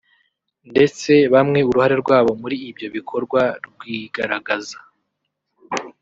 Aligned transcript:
ndetse 0.71 1.11
bamwe 1.33 1.59
uruhare 1.69 1.95
rwabo 2.03 2.31
muri 2.41 2.57
ibyo 2.69 2.87
bikorwa 2.95 3.41
rwigaragaza 3.67 4.77